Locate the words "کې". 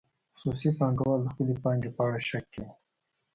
2.53-2.59